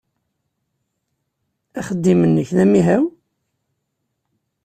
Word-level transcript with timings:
Axeddim-nnek 1.79 2.49
d 2.57 2.57
amihaw? 2.63 3.03